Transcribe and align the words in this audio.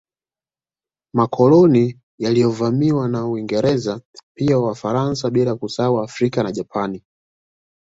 Makoloni 1.13 1.99
yaliyovamiwa 2.19 3.09
na 3.09 3.25
Waingereza 3.25 4.01
pia 4.35 4.57
Wafaransa 4.59 5.29
bila 5.29 5.55
kusahau 5.55 5.99
Afrika 6.03 6.43
na 6.43 6.51
Japani 6.51 7.03